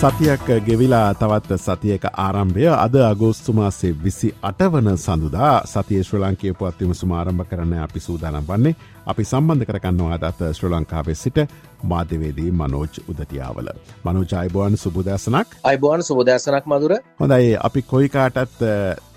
සතියක් 0.00 0.46
ගෙවිලා 0.64 1.14
තවත් 1.14 1.56
සතියක 1.58 2.04
ආරම්භය. 2.16 2.68
අද 2.76 2.94
අගෝස්තුමාසේ 2.96 3.90
විසි 3.94 4.28
අටවන 4.42 4.86
සඳුදා 4.96 5.50
සතිය 5.66 6.00
ශ්‍ර 6.00 6.20
ලංකේ 6.20 6.52
පුවත්වම 6.54 6.94
සුමාරම්භ 6.94 7.44
කරන්න 7.44 7.74
අපි 7.78 8.00
සූදානම් 8.00 8.46
වන්නේ. 8.46 8.74
අපි 9.06 9.24
සම්බන්ධ 9.24 9.66
කරගන්නවා 9.66 10.16
අදත් 10.18 10.40
ශ්‍ර 10.50 10.70
ලංකාවේ 10.70 11.14
සිට 11.14 11.40
මාධ්‍යවේදී 11.84 12.50
මනෝජ් 12.52 13.02
උදතියාවල. 13.04 13.68
මනෝජයිබෝන් 14.04 14.78
සුබදෑසනක් 14.78 15.52
අයිබෝන් 15.64 16.02
සුබදෑසනක් 16.02 16.64
මදුර 16.66 16.96
හොඳයි 17.20 17.52
අපි 17.62 17.82
කොයිකාටත් 17.84 18.66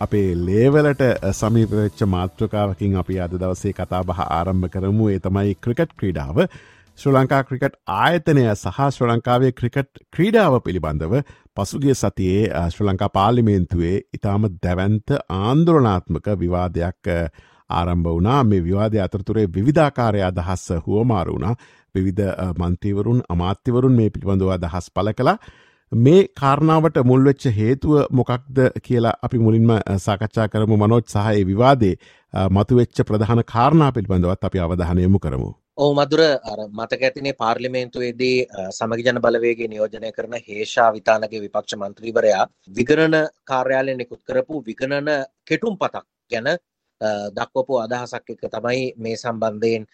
අපේ 0.01 0.27
ලේවලට 0.41 1.07
සමීපවෙච්ච 1.33 2.05
මාතෘකාවකින් 2.09 2.95
අපි 2.97 3.21
අද 3.21 3.39
දවසේ 3.39 3.73
කතා 3.73 4.03
බහ 4.03 4.21
ආරම්භ 4.29 4.69
කරමු. 4.69 5.09
ඒ 5.09 5.19
තමයි 5.21 5.55
ක්‍රිකට් 5.57 5.97
ක්‍රීඩාව 5.97 6.47
ශ්‍ර 6.99 7.11
ලංකා 7.11 7.41
ක්‍රිකට් 7.43 7.77
ආයතනය 7.91 8.43
සහ 8.47 8.81
ශ්‍ර 8.87 9.07
ලංකාවේ 9.07 9.51
ක්‍රිකට් 9.51 10.01
ක්‍රීඩාව 10.13 10.57
පිළිබඳව 10.65 11.13
පසුගිය 11.55 11.95
සතියේ 11.95 12.43
ශ්‍ර 12.65 12.85
ලංකා 12.85 13.09
පාලිමේන්තුවේ 13.15 13.95
ඉතාම 14.17 14.45
දැවන්ත 14.63 15.15
ආන්දුරනාත්මක 15.37 16.29
විවාදයක් 16.41 17.09
ආරම්භ 17.69 18.11
වනා 18.11 18.43
මේ 18.43 18.61
විවාදය 18.67 19.01
අතරතුරේ 19.01 19.47
විධාකාරය 19.57 20.21
අදහස් 20.23 20.65
හුවමාරු 20.85 21.35
වුණා. 21.35 21.55
විවිධ 21.95 22.29
මන්ත්‍රීවරුන් 22.59 23.25
අමාත්‍යවරුන් 23.29 23.97
මේ 23.99 24.09
පිළිබඳව 24.09 24.51
අදහස් 24.51 24.91
පල 24.95 25.11
කලා 25.13 25.37
මේ 25.91 26.21
කාරණාවට 26.41 27.01
මුල්වෙච්ච 27.05 27.49
හේතුව 27.57 27.97
මොකක්ද 28.11 28.61
කියලා 28.85 29.15
අපි 29.21 29.37
මුලින්ම 29.39 29.73
සාකච්ඡා 30.05 30.47
කරමු. 30.49 30.77
මනෝච් 30.77 31.05
සහය 31.07 31.43
විවාදේ 31.51 31.95
මතුවෙච්ච 32.51 33.03
ප්‍රධාන 33.09 33.43
කාරණා 33.47 33.91
පිළිබඳවත් 33.91 34.43
අපි 34.43 34.59
අවධානයමු 34.59 35.19
කරමු. 35.19 35.51
ඔහු 35.77 35.93
මදුර 35.95 36.21
මතක 36.71 37.01
ඇතිනේ 37.01 37.33
පාර්ලිමේන්තුවේදී 37.33 38.45
සමගි 38.69 39.05
ජන 39.05 39.19
බලවේගේ 39.19 39.67
නියෝජනය 39.67 40.11
කරන 40.11 40.35
හේෂා 40.39 40.89
විතානගේ 40.91 41.41
විපක්ෂ 41.41 41.75
මන්ත්‍රීවරයා 41.75 42.43
විගණන 42.69 43.15
කාර්යාලය 43.43 43.95
නිකුත් 43.95 44.21
කරපු 44.21 44.61
විගණන 44.61 45.09
කෙටුම් 45.43 45.75
පතක් 45.75 46.05
ගැන 46.31 46.49
දක්වපු 47.31 47.79
අදහසක් 47.79 48.29
එක 48.29 48.43
තමයි 48.47 48.83
මේ 48.97 49.15
සම්බන්ධයෙන් 49.15 49.87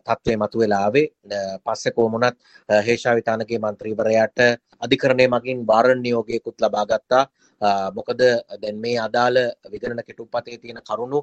තත්ත්වය 0.00 0.36
මතු 0.36 0.58
වෙලාවේ 0.58 1.06
පස්සෙ 1.60 1.92
කෝමුණත් 1.92 2.40
හේෂා 2.68 3.14
විතානගේ 3.14 3.60
මන්ත්‍රීවරයාට 3.60 4.38
අධිකරණය 4.80 5.28
මගින් 5.28 5.66
වාරණ 5.66 6.00
නියෝගයකුත් 6.00 6.56
ලබා 6.58 6.86
ගත්තා. 6.86 7.24
මොකද 7.92 8.20
දැන් 8.62 8.76
මේ 8.78 8.96
අදාළ 8.98 9.38
විගණන 9.72 10.02
කෙටුම්පතේ 10.02 10.58
තියෙන 10.58 10.80
කරුණු 10.82 11.20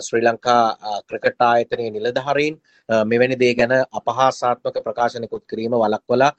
ශ්‍රී 0.00 0.22
ලංකා 0.22 0.62
ක්‍රිකට් 1.08 1.40
ආයතනයේ 1.40 1.90
නිලධාරීන් 1.90 2.60
මෙවැනි 2.88 3.36
දේ 3.36 3.54
ගැන 3.54 3.72
අපහාසාත්මක 3.92 4.76
ප්‍රකාශනකුත් 4.84 5.44
කිරීම 5.46 5.72
වළක්වලා 5.74 6.32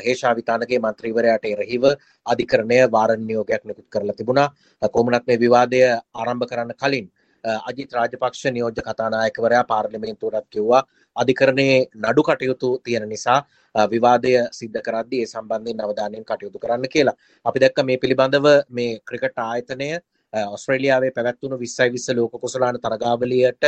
හේෂා 0.00 0.34
විතානගේ 0.34 0.78
මන්ත්‍රීවරයාට 0.80 1.44
එරෙහිව 1.46 1.84
අධිකරණය 2.26 2.78
වාරණ 2.88 3.26
නියෝගයක් 3.26 3.64
නිකුත් 3.64 3.88
කරලා 3.88 4.16
තිබුණා. 4.16 4.48
කොමුණත් 4.92 5.26
මේ 5.26 5.38
විවාදය 5.38 5.82
ආරම්භ 6.14 6.46
කරන්න 6.46 6.74
කලින් 6.76 7.06
අජිත් 7.44 7.92
රාජපක්ෂ 7.92 8.44
නියෝජ්‍ය 8.48 8.82
කතානායකවරයා 8.82 9.64
පාර්ලිමේන්තුවටත් 9.64 10.48
කිව්වා 10.48 10.82
අධිකරණයේ 11.16 11.78
නඩු 11.96 12.22
කටයුතු 12.22 12.70
තියෙන 12.80 13.08
නිසා 13.08 13.40
විවාදය 13.74 14.32
සිද්ධ 14.52 14.80
කරද්දී 14.80 15.22
ඒ 15.22 15.26
සම්බන්ධයෙන් 15.26 15.80
අවධානයෙන් 15.80 16.24
කටයුතු 16.24 16.58
කරන්න 16.58 16.88
කියලා. 16.88 17.16
අපි 17.44 17.58
දැක්ක 17.58 17.84
මේ 17.84 17.98
පිළිබඳව 17.98 18.46
මේ 18.70 18.98
ක්‍රිකට් 19.02 19.38
ආයතනය 19.40 19.90
ඔස්ට්‍රේලියාවේ 20.32 21.10
පැවැත්වුණු 21.10 21.58
විස්සයි 21.58 21.90
විස්ස 21.90 22.08
ලෝක 22.10 22.32
කුසලාන 22.34 22.78
තරගාවලියට 22.78 23.64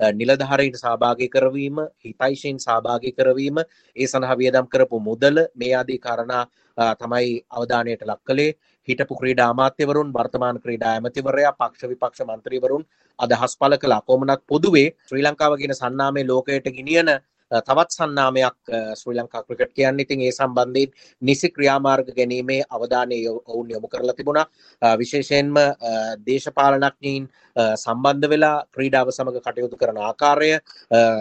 නිලධාරීන් 0.00 0.74
සහභාගී 0.74 1.28
කරවීම 1.28 1.76
හිතයිශීන් 1.98 2.58
සහභාගී 2.58 3.12
කරවීම 3.12 3.58
ඒ 3.96 4.06
සඳහා 4.06 4.38
වියදම් 4.38 4.66
කරපු 4.68 5.00
මුදල 5.00 5.38
මේ 5.54 5.74
ආදී 5.74 5.98
කාරණා 5.98 6.44
තමයි 6.96 7.30
අවධානයට 7.50 8.02
ලක් 8.04 8.20
කළේ 8.24 8.50
හිටපු 8.88 9.14
ක්‍රීඩා 9.20 9.48
අමාත්‍යවරුන් 9.54 10.12
වර්තමාන 10.12 10.60
ක්‍රීඩා 10.64 10.92
ඇමතිවරයා 10.94 11.54
පක්ෂ 11.60 11.90
විපක්ෂ 11.92 12.26
මන්ත්‍රීවරුන් 12.28 12.84
අදහස් 13.18 13.56
පළ 13.60 13.78
කළා. 13.78 14.02
කොමනත් 14.02 14.42
පොදුවේ 14.46 14.88
ශ්‍රී 15.08 15.26
ලංකාව 15.26 15.58
කියන 15.60 15.74
සන්නාමේ 15.74 16.28
ලෝකයට 16.30 16.70
ගෙනියන 16.78 17.10
තවත් 17.50 17.90
සන්නාමයක් 17.90 18.56
ශ්‍රී 19.00 19.16
ලංකා 19.18 19.42
ක්‍රිකට් 19.42 19.72
කියන්න 19.76 20.00
ඉතින් 20.00 20.20
ඒ 20.20 20.32
සම්බන්ධයෙන් 20.32 20.90
නිසි 21.22 21.48
ක්‍රියාමාර්ග 21.50 22.08
ගැනීමේ 22.18 22.60
අවධානය 22.70 23.18
ඔවුන් 23.26 23.70
යොමු 23.70 23.88
කරලා 23.88 24.16
තිබුණා. 24.18 24.46
විශේෂයෙන්ම 24.82 25.54
දේශපාලනඥයින් 26.26 27.28
සම්බන්ධ 27.76 28.28
වෙලා 28.32 28.56
ක්‍රීඩාව 28.74 29.12
සමග 29.14 29.40
කටයුතු 29.46 29.80
කරන 29.80 30.00
ආකාරය 30.08 30.50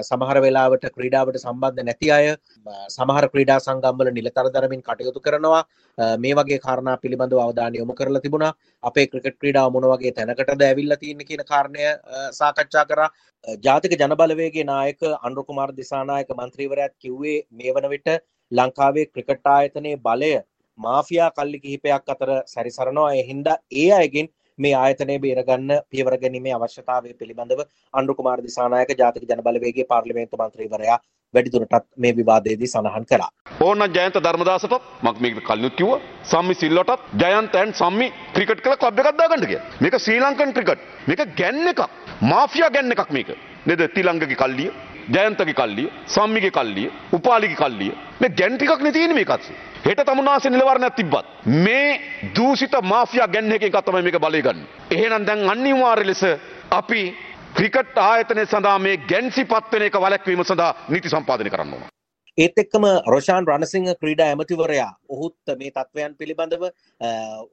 සමහර 0.10 0.42
වෙලාවට 0.46 0.90
ක්‍රීඩාවට 0.98 1.40
සම්බන්ධ 1.40 1.88
නැති 1.90 2.12
අය 2.12 2.28
සමහර 2.98 3.30
ක්‍රීඩා 3.34 3.60
සංගම්වල 3.60 4.12
නිලතර 4.12 4.52
දරමින් 4.56 4.84
කටයුතු 4.84 5.24
කරනවා. 5.28 5.64
මේ 5.98 6.34
වගේ 6.34 6.60
කාරණා 6.60 6.98
පිළිබඳව 6.98 7.40
අවධානය 7.40 7.78
යොමු 7.78 7.94
කරලා 7.94 8.22
තිබුණා. 8.22 8.54
අපේ 8.84 9.08
ක්‍රිකට් 9.08 9.40
ක්‍රීඩාව 9.40 9.72
මොන 9.72 9.88
වගේ 9.94 10.14
තැනකටද 10.14 10.62
ඇවිල්ලා 10.62 10.98
තියෙන්නේ 10.98 11.26
කියන 11.26 11.44
කාරණය 11.46 11.84
සාකච්ඡා 12.32 12.86
කරා. 12.86 13.10
ජාතික 13.60 13.94
ජනබලවේගේ 13.94 14.66
නායක 14.66 15.02
අනුර 15.22 15.46
කුමාර 15.46 15.70
දිසානායක 15.74 16.30
මන්ත්‍රීවරයාත් 16.32 16.96
කිව්වේ 17.00 17.38
මේ 17.52 17.74
වන 17.74 17.90
විට 17.90 18.10
ලංකාවේ 18.52 19.06
ක්‍රිකට් 19.08 19.48
ආයතනයේ 19.48 19.98
බලය 20.00 20.34
මාෆියා 20.80 21.32
කල්ලි 21.32 21.60
කිහිපයක් 21.60 22.10
අතර 22.10 22.30
සැරිසරනවා. 22.46 23.14
ඒ 23.14 23.24
හින්දා 23.24 23.58
ඒ 23.74 23.92
අයගෙන් 23.94 24.30
මේ 24.60 24.74
ආයතනය 24.76 25.18
බේරගන්න 25.20 25.72
පියවර 25.92 26.16
ගැනීමේ 26.18 26.54
අවශ්‍යතාවය 26.54 27.14
පිළිබඳව 27.20 27.62
අනුර 27.94 28.16
කුමාර 28.16 28.40
දිසානායක 28.42 28.94
ජාතික 29.02 29.30
ජනබලවේගේ 29.32 29.90
පාර්ලිමේන්තු 29.92 30.40
මන්ත්‍රීවරයා 30.42 31.00
වැඩිදුරටත් 31.34 31.88
මේ 31.98 32.16
විවාදයේදී 32.18 32.70
සඳහන් 32.74 33.06
කළා. 33.10 33.30
ඕන්න 33.62 33.84
ජයන්ත 33.96 34.18
ධර්මදාසටත් 34.26 34.76
මම 35.04 35.22
මේක 35.22 35.40
කලිනුත් 35.50 35.76
කිව්වා 35.76 36.00
සම්මි 36.24 36.56
සිල්වටත් 36.56 37.02
ජයන්ත 37.22 37.56
ඇන් 37.56 37.74
සම්මි 37.74 38.08
ක්‍රිකට් 38.36 38.62
කියලා 38.64 38.82
ක්ලබ් 38.84 39.00
එකක් 39.00 39.18
දාගන්න 39.20 39.48
කියලා. 39.48 39.66
මේක 39.82 40.00
ශ්‍රී 40.00 40.20
ලංකන් 40.20 40.54
ක්‍රිකට්. 40.58 40.82
මේක 41.08 41.22
ගැන්න 41.40 41.68
එකක්. 41.68 41.82
මාෆියා 42.22 42.70
ගැන්න 42.70 42.92
එකක් 42.92 43.12
මේක. 43.12 43.30
නේද? 43.66 43.82
තිලංගගේ 43.96 44.36
කල්ලිය, 44.36 44.72
ජයන්තගේ 45.16 45.54
කල්ලිය, 45.54 45.88
සම්මිගේ 46.08 46.52
කල්ලිය, 46.52 46.92
උපාලිගේ 47.12 47.60
කල්ලිය. 47.64 47.92
මේ 48.22 48.30
ගැන් 48.30 48.58
ටිකක් 48.58 48.82
නේ 48.82 48.92
තියෙන්නේ 48.92 49.20
මේකත්. 49.20 49.52
හෙට 49.86 50.04
තමුන්නාසේ 50.06 50.52
නිලවරණයක් 50.52 50.96
තිබ්බත් 50.96 51.26
මේ 51.46 52.00
දූෂිත 52.36 52.76
මාෆියා 52.84 53.28
ගැන්න 53.28 53.52
එකෙන් 53.52 53.72
තමයි 53.72 54.02
මේක 54.02 54.20
බලය 54.20 54.42
ගන්න. 54.42 54.68
එහෙනම් 54.92 55.26
දැන් 55.26 55.50
අනිවාර්ය 55.50 56.06
ලෙස 56.08 56.24
අපි 56.72 57.27
ක්‍රිකට් 57.54 57.98
ආයතනය 58.00 58.46
සඳහා 58.46 58.80
මේ 58.80 58.98
ගැන්සි 59.06 59.46
පත්වන 59.46 59.84
එක 59.84 59.96
වලැක්වීම 59.98 60.44
සඳහා 60.44 60.74
නීති 60.90 61.10
සම්පාදනය 61.10 61.50
කරන්න 61.50 61.74
ඕන. 61.74 61.86
ඒත් 62.38 62.60
එක්කම 62.62 62.84
රොෂාන් 63.12 63.46
රණසිංහ 63.50 63.88
ක්‍රීඩා 64.02 64.26
ඇමතිවරයා 64.32 64.90
ඔහුත් 65.14 65.52
මේ 65.62 65.70
තත්ත්වයන් 65.70 66.12
පිළිබඳව 66.20 66.66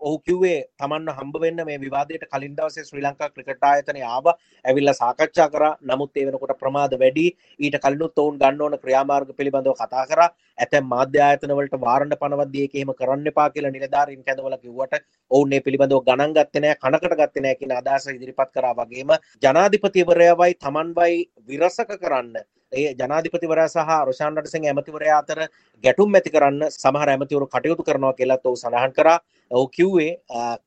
ඔහු 0.00 0.16
කිව්වේ 0.20 0.58
තමන්ව 0.80 1.14
හම්බ 1.18 1.38
වෙන්න 1.44 1.62
මේ 1.68 1.78
විවාදයට 1.84 2.26
කලින් 2.32 2.52
දවසේ 2.58 2.84
ශ්‍රී 2.88 3.04
ලංකා 3.06 3.30
ක්‍රිකට් 3.30 3.64
ආයතනය 3.68 4.02
ආව. 4.08 4.26
ඇවිල්ලා 4.64 4.94
සාකච්ඡා 4.94 5.48
කරා. 5.54 5.72
නමුත් 5.82 6.12
ඒ 6.16 6.26
වෙනකොට 6.28 6.52
ප්‍රමාද 6.60 6.98
වැඩි. 7.02 7.26
ඊට 7.60 7.78
කලිනුත් 7.84 8.22
ඔවුන් 8.24 8.36
ගන්න 8.38 8.60
ඕන 8.60 8.78
ක්‍රියාමාර්ග 8.78 9.32
පිළිබඳව 9.38 9.74
කතා 9.80 10.04
කරා. 10.06 10.28
ඇතැම් 10.58 10.90
මාධ්‍ය 10.92 11.22
ආයතන 11.22 11.56
වලට 11.58 11.80
වාරණ 11.80 12.16
පනවද්දී 12.20 12.64
ඒක 12.66 12.76
එහෙම 12.76 12.92
කරන්න 12.94 13.30
එපා 13.32 13.48
කියලා 13.50 13.72
නිලධාරීන් 13.72 14.22
කැඳවලා 14.22 14.58
කිව්වට 14.58 15.00
ඔවුන් 15.30 15.54
මේ 15.54 15.64
පිළිබඳව 15.66 16.02
ගණන් 16.08 16.36
ගත්තේ 16.36 16.64
නැහැ 16.64 16.82
කනකට 16.82 17.16
ගත්තේ 17.22 17.46
නැහැ 17.46 17.60
කියන 17.62 17.78
අදහස 17.78 18.10
ඉදිරිපත් 18.12 18.52
කරා 18.52 18.74
වගේම 18.76 19.16
ජනාධිපතිවරයාවයි 19.42 20.58
තමන්වයි 20.60 21.22
විරසක 21.48 21.96
කරන්න 21.96 22.44
ඒ 22.72 22.94
ජනාධිපතිවරයා 22.94 23.68
සහ 23.68 23.92
රොෂාන් 24.08 24.36
රණසිංහ 24.36 24.66
ඇමතිවරයා 24.70 25.18
අතර 25.22 25.40
ගැටුම් 25.84 26.18
ඇති 26.18 26.34
කරන්න 26.34 26.66
සමහර 26.70 27.12
ඇමතිවරු 27.12 27.46
කටයුතු 27.54 27.86
කරනවා 27.88 28.12
කියලාත් 28.18 28.46
ඔහු 28.46 28.56
සඳහන් 28.56 28.92
කරා. 28.98 29.18
ඔහු 29.50 29.66
කිව්වේ 29.68 30.12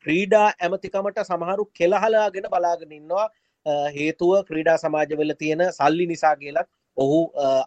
ක්‍රීඩා 0.03 0.47
ඇමතිකමට 0.59 1.21
සමහරු 1.29 1.69
කෙලහලාගෙන 1.79 2.49
බලාගෙන 2.53 2.97
ඉන්නවා 2.99 3.27
හේතුව 3.95 4.33
ක්‍රීඩා 4.49 4.77
සමාජවල 4.77 5.33
තියෙන 5.39 5.63
සල්ලි 5.71 6.07
නිසා 6.07 6.35
කියලත් 6.35 6.69
ඔහු 6.97 7.19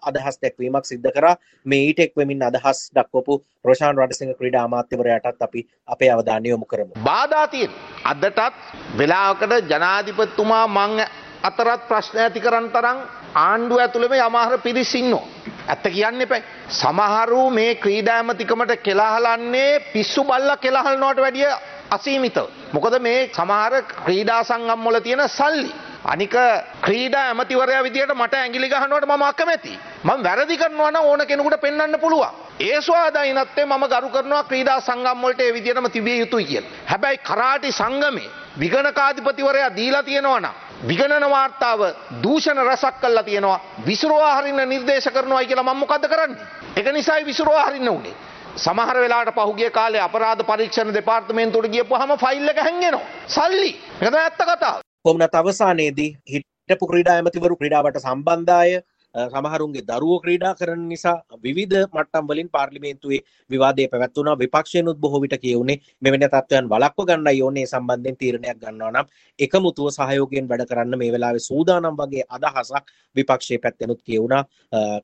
අදහස් 0.09 0.41
දැක්වීමක් 0.43 0.91
සිද්ධ 0.91 1.11
කරා 1.17 1.35
මේ 1.67 1.83
ඊට 1.89 2.03
එක්වමින් 2.07 2.43
අදහස් 2.43 2.83
දක්වපු 2.97 3.39
රෝෂාන් 3.65 3.99
රටසිංහ 3.99 4.35
ක්‍රීඩා 4.41 4.65
අමාත්‍යවරයාටත් 4.65 5.47
අපි 5.49 5.67
අපේ 5.89 6.11
අවධානය 6.17 6.49
යොමු 6.49 6.67
කරමු. 6.67 6.93
බාධා 7.05 7.47
තියෙන 7.49 7.73
අදටත් 8.05 8.55
වෙලාවකට 8.99 9.73
ජනාධිපතිතුමා 9.73 10.67
මං 10.69 11.03
අතරත් 11.43 11.83
ප්‍රශ්න 11.89 12.19
ඇති 12.25 12.41
කරන්න 12.41 12.71
තරම් 12.73 12.99
ආණ්ඩුව 13.35 13.79
ඇතුළෙම 13.79 14.13
යමහර 14.13 14.59
පිරිස් 14.59 14.95
ඉන්නවා. 14.95 15.27
ඇත්ත 15.69 15.85
කියන්න 15.85 16.21
එපැයි. 16.21 16.45
සමහරු 16.71 17.51
මේ 17.51 17.75
ක්‍රීඩාඇමතිකමට 17.75 18.73
කෙලාහලන්නේ 18.83 19.81
පිස්සු 19.93 20.25
බල්ල 20.25 20.51
කෙලහල්නොට 20.57 21.19
වැඩිය 21.19 21.47
අසීමිතව. 21.91 22.47
මොකද 22.73 22.99
මේ 23.01 23.29
සමහර 23.29 23.83
ක්‍රීඩා 24.05 24.43
සංගම්වල 24.45 25.01
තියෙන 25.01 25.29
සල්ලි. 25.29 25.71
අනික 26.05 26.35
ක්‍රීඩා 26.83 27.25
ඇමතිවරයා 27.27 27.83
විදියට 27.83 28.15
මට 28.15 28.35
ඇගිලි 28.35 28.69
ගහනුවට 28.69 29.07
මම 29.07 29.23
අකමැති. 29.23 29.79
මම 30.05 30.23
වැරදි 30.25 30.57
කරනවා 30.57 30.91
නම් 30.91 31.05
ඕන 31.05 31.27
කෙනෙකුට 31.27 31.61
පෙන්වන්න 31.61 32.01
පුළුවන්. 32.01 32.35
ඒ 32.61 32.81
ස්වාධීනත්වය 32.81 33.65
මම 33.65 33.85
ගරු 33.87 34.09
කරනවා 34.09 34.45
ක්‍රීඩා 34.45 34.81
සංගම් 34.81 35.23
වලට 35.23 35.41
ඒ 35.41 35.53
විදියටම 35.53 35.87
තිබිය 35.89 36.19
යුතුයි 36.19 36.45
කියලා. 36.45 36.71
හැබැයි 36.87 37.19
කරාටි 37.21 37.73
සංගමේ 37.73 38.31
විගණකාධිපතිවරයා 38.59 39.77
දීලා 39.77 40.03
තියෙනවා 40.03 40.41
නම් 40.41 40.70
විගණන 40.83 41.27
වාර්තාව 41.27 41.81
දූෂණ 42.23 42.61
රසක් 42.63 43.01
කළා 43.01 43.23
තියෙනවා 43.23 43.61
විසිරුවා 43.87 44.35
හරින්න 44.37 44.69
නිර්දේශ 44.69 45.09
කරනවා 45.11 45.45
කියලා 45.45 45.65
මම 45.65 45.79
මොකද්ද 45.79 46.05
කරන්නේ? 46.07 46.47
ඒක 46.77 46.93
නිසායි 46.93 47.25
විසිරුවා 47.25 47.67
හරින්න 47.67 47.89
උනේ. 47.91 48.15
සමහර 48.57 48.97
වෙලාට 48.97 49.35
පහුගිය 49.35 49.71
කාලේ 49.71 50.01
අපරාධ 50.01 50.45
පරීක්ෂණ 50.45 50.95
දෙපාර්තමේන්තුවට 50.95 51.71
ගියපුවාම 51.71 52.17
ෆයිල් 52.19 52.49
එක 52.49 52.59
හැංගෙනවා. 52.59 53.05
සල්ලි. 53.29 53.73
ඒක 53.97 54.09
තමයි 54.09 54.21
ඇත්ත 54.21 54.41
කතාව. 54.45 54.81
කොමනත් 55.03 55.35
අවසානයේදී 55.35 56.11
හිටපු 56.29 56.87
ක්‍රීඩා 56.87 57.15
ඇමතිවරු 57.15 57.57
ක්‍රීඩාවට 57.57 58.01
සම්බන්ධය 58.01 58.81
සමහරුන්ගේ 59.15 59.83
දරුවෝ 59.83 60.21
ක්‍රීඩා 60.21 60.55
කරන 60.55 60.83
නිසා 60.89 61.17
විවිධ 61.45 61.77
මට්ටම් 61.87 62.27
වලින් 62.29 62.49
පාර්ලිමේන්තුවේ 62.49 63.21
විවාදය 63.51 63.89
පැවැත්වුණා. 63.89 64.39
විපක්ෂයනුත් 64.39 64.99
බොහෝ 64.99 65.21
විට 65.21 65.37
කියුනේ 65.43 65.79
මෙවැනි 66.03 66.29
තත්ත්වයන් 66.29 66.71
වළක්ව 66.73 67.07
ගන්නයි 67.09 67.43
ඕනේ 67.43 67.67
සම්බන්ධයෙන් 67.67 68.17
තීරණයක් 68.17 68.59
ගන්නවා 68.59 68.91
නම් 68.93 69.07
එකමුතුව 69.39 69.91
සහයෝගයෙන් 69.91 70.49
වැඩ 70.49 70.67
කරන්න 70.71 70.99
මේ 70.99 71.13
වෙලාවේ 71.13 71.47
සූදානම් 71.51 71.97
වගේ 71.97 72.25
අදහසක් 72.31 72.85
විපක්ෂයේ 73.17 73.59
පැත්තෙනුත් 73.59 74.03
කියුණා. 74.03 74.45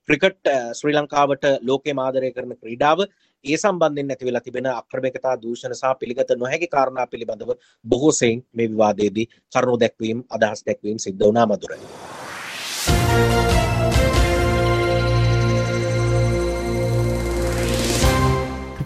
ක්‍රිකට් 0.06 0.52
ශ්‍රී 0.72 0.96
ලංකාවට 0.96 1.44
ලෝකේ 1.62 1.96
ආදරය 1.98 2.30
කරන 2.32 2.54
ක්‍රීඩාව 2.56 3.06
ඒ 3.44 3.56
සම්බන්ධයෙන් 3.56 4.12
ඇති 4.12 4.26
වෙලා 4.26 4.44
තිබෙන 4.44 4.66
අක්‍රමිකතා 4.72 5.34
දූෂණ 5.42 5.74
සහ 5.74 5.98
පිළිගත 6.00 6.30
නොහැකි 6.36 6.68
කාරණා 6.68 7.06
පිළිබඳව 7.06 7.50
බොහෝ 7.84 8.12
සෙයින් 8.12 8.46
මේ 8.54 8.70
විවාදයේදී 8.70 9.26
කරුණු 9.52 9.80
දැක්වීම 9.82 10.24
අදහස් 10.30 10.64
දැක්වීම 10.66 10.98
සිද්ධ 10.98 11.26
වුණා 11.26 11.46
මధుරයි. 11.46 12.25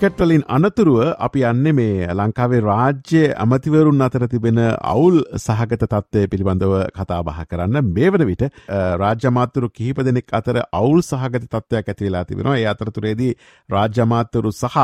ක්‍රිකට්වලින් 0.00 0.42
අනතුරුව 0.48 0.98
අපි 1.24 1.40
යන්න 1.44 1.66
මේ 1.78 2.06
ලංකාවේ 2.18 2.60
රාජ්‍ය 2.66 3.22
ඇමතිවරුන් 3.34 4.04
අතර 4.06 4.22
තිබෙන 4.32 4.60
අවුල් 4.92 5.16
සහගත 5.36 5.82
තත්ත්වය 5.84 6.22
පිළිබඳව 6.32 6.72
කතා 6.96 7.18
බහ 7.26 7.40
කරන්න. 7.50 7.90
මේ 7.96 8.08
වන 8.08 8.24
විට 8.30 8.44
රාජ්‍යමාතරු 9.02 9.68
කිහිප 9.70 10.00
දෙනෙක් 10.08 10.32
අතර 10.38 10.60
අවුල් 10.72 11.02
සහගත 11.02 11.44
තත්ත්වයක් 11.46 11.90
ඇති 11.92 12.06
වෙලා 12.06 12.24
තිබෙනවා. 12.24 12.56
ඒ 12.56 12.66
අතරතුරේදී 12.72 13.32
රාජ්‍යමාතරු 13.74 14.52
සහ 14.52 14.78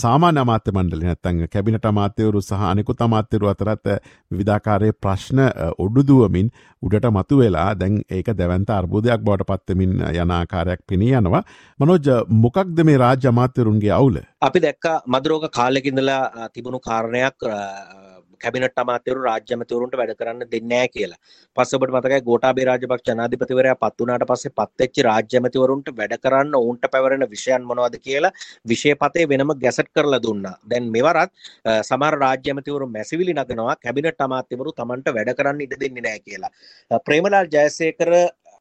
සාමාන්‍ය 0.00 0.40
අමාත්‍ය 0.40 0.72
මණ්ඩලි 0.72 1.04
නැත්තං 1.04 1.42
කැබිනට 1.52 1.90
අමාත්‍යවරු 1.92 2.42
සහ 2.42 2.64
අනෙකුත් 2.70 3.04
අමාත්‍යරු 3.08 3.52
අතරත් 3.52 3.92
විවිධාකාරය 4.30 4.90
ප්‍රශ්න 4.94 5.44
ඔඩුදුවමින් 5.78 6.50
උඩට 6.82 7.10
මතු 7.10 7.42
වෙලා 7.42 7.68
දැන් 7.74 8.00
ඒක 8.10 8.32
දැවන්ත 8.40 8.70
අර්බුදයක් 8.70 9.20
බවට 9.20 9.50
පත්තමින් 9.52 9.92
යනාකාරයක් 10.14 10.80
පිණී 10.88 11.12
යනවා. 11.20 11.44
මනෝජ 11.80 12.08
මොකක්ද 12.44 12.84
මේ 12.84 12.98
රාජ්‍ය 13.04 13.28
අමාත්‍යරුන්ගේ 13.28 13.94
අවුල? 14.00 14.18
අපි 14.46 14.58
දැක්ක 14.64 14.86
මදුරෝග 15.12 15.44
කාලෙකින්දලා 15.50 16.48
තිබුණු 16.54 16.78
කාරණයක් 16.80 17.36
කැබිනට 18.42 18.78
අමාත්‍යවරු 18.82 19.20
රාජ්‍යමතිවරුන්ට 19.26 19.94
වැඩ 20.00 20.12
කරන්න 20.20 20.44
දෙන්නෑ 20.52 20.88
කියලා. 20.94 21.18
පස්සබට 21.56 21.94
මතකයි 21.96 22.20
ගෝඨාභය 22.28 22.66
රාජපක්ෂ 22.68 23.08
ජනාධිපතිවරයා 23.10 23.76
පත් 23.82 23.98
වුණාට 24.02 24.26
පස්සේ 24.30 24.54
පත්වෙච්ච 24.58 25.02
රාජ්‍යමතිවරුන්ට 25.08 25.90
වැඩ 26.00 26.14
කරන්න 26.24 26.54
ඔවුන්ට 26.60 26.86
පැවරෙන 26.94 27.26
විෂයන් 27.34 27.66
මොනවද 27.70 27.98
කියලා 28.06 28.32
විෂයපතේ 28.72 29.26
වෙනම 29.32 29.52
ගැසට් 29.64 29.90
කරලා 29.96 30.22
දුන්නා. 30.22 30.56
දැන් 30.70 30.90
මෙවරත් 30.96 31.30
සමහර 31.82 32.18
රාජ්‍යමතිවරු 32.24 32.90
මැසිවිලි 32.96 33.34
නගනවා 33.34 33.76
කැබිනට 33.84 34.26
අමාත්‍යවරු 34.28 34.76
Tamanට 34.80 35.14
වැඩ 35.18 35.36
කරන්න 35.38 35.64
ඉඩ 35.66 35.78
දෙන්නේ 35.84 36.06
නැහැ 36.08 36.26
කියලා. 36.26 36.52
ප්‍රේමලාල් 37.06 37.48
ජයසේකර 37.56 38.12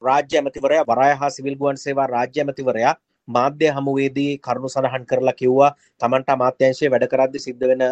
රාජ්‍ය 0.02 0.40
ඇමතිවරයා 0.40 0.88
වරාය 0.92 1.18
හා 1.22 1.36
සිවිල් 1.38 1.60
ගුවන් 1.62 1.84
සේවා 1.84 2.14
රාජ්‍ය 2.16 2.42
ඇමතිවරයා 2.44 2.96
මාධ්‍ය 3.28 3.72
හමුවේදී 3.78 4.32
කරුණු 4.40 4.70
සඳහන් 4.70 5.06
කරලා 5.06 5.34
කිව්වා 5.34 5.72
තමන්ට 6.02 6.30
අමාත්‍යංශයේ 6.36 6.92
වැඩ 6.94 7.08
කරද්දි 7.14 7.44
සිද්ධ 7.46 7.66
වෙන 7.72 7.84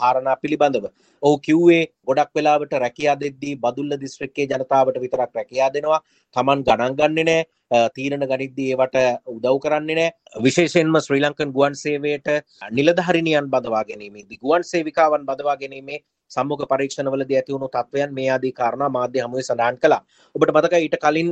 කාරණා 0.00 0.36
පිළිබඳව. 0.42 0.86
ඔහු 1.22 1.38
කිව්වේ 1.38 1.82
ගොඩක් 2.06 2.34
වෙලාවට 2.34 2.74
රැකියා 2.84 3.16
දෙද්දී 3.22 3.54
බදුල්ල 3.56 3.96
දිස්ත්‍රික්කයේ 4.02 4.50
ජනතාවට 4.52 5.00
විතරක් 5.04 5.32
රැකියා 5.34 5.72
දෙනවා. 5.72 6.00
තමන් 6.36 6.64
ගණන් 6.68 6.96
ගන්නේ 7.00 7.24
නැහැ. 7.24 7.90
තීරණ 7.96 8.26
ගනිද්දී 8.26 8.70
ඒවට 8.72 8.96
උදව් 9.28 9.58
කරන්නේ 9.64 9.98
නැහැ. 9.98 10.14
විශේෂයෙන්ම 10.46 11.00
ශ්‍රී 11.00 11.22
ලංකන් 11.24 11.52
ගුවන් 11.56 11.76
සේවයට 11.82 12.30
නිලධාරිනියන් 12.70 13.52
බදවා 13.52 13.84
ගැනීමේදී 13.84 14.42
ගුවන් 14.44 14.66
සේවිකාවන් 14.72 15.28
බදවා 15.28 15.56
ගැනීමේ 15.56 16.00
සම්මුඛ 16.34 16.64
පරීක්ෂණවලදී 16.72 17.38
ඇති 17.40 17.54
වුණු 17.54 17.68
තත්වයන් 17.76 18.12
මේ 18.18 18.28
ආදී 18.34 18.52
කාරණා 18.60 18.90
මාධ්‍ය 18.96 19.22
හමුවේ 19.24 19.46
සඳහන් 19.48 19.78
කළා. 19.84 20.02
ඔබට 20.34 20.52
මතකයි 20.56 20.82
ඊට 20.86 20.98
කලින් 21.04 21.30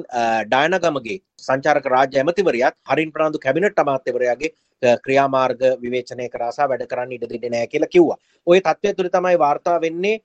ඩයනගමගේ 0.53 1.19
සංචාරක 1.47 1.87
රාජ්‍ය 1.95 2.19
ඇමතිවරයාත් 2.23 2.77
හරින් 2.91 3.13
ප්‍රනාන්දු 3.15 3.43
කැබිනට් 3.45 3.83
අමාත්‍යවරයාගේ 3.85 4.51
ක්‍රියාමාර්ග 5.05 5.63
විවේචනය 5.83 6.29
කරාසා 6.35 6.69
වැඩ 6.73 6.87
කරන්න 6.91 7.15
ඉඩ 7.17 7.29
දෙන්නේ 7.31 7.53
නැහැ 7.55 7.73
කියලා 7.73 7.95
කිව්වා. 7.95 8.19
ওই 8.47 8.59
තත්ත්වය 8.67 8.95
තුළ 8.99 9.11
තමයි 9.17 9.39
වාර්තා 9.45 9.79
වෙන්නේ 9.87 10.17